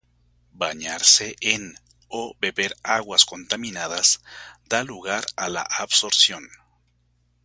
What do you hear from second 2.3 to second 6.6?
beber aguas contaminadas da lugar a la absorción.